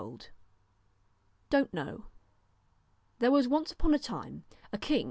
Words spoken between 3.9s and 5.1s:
a time a king DON'T.